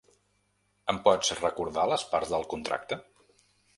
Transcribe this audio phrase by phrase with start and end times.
[0.93, 2.99] Em pots recordar les parts del contracte?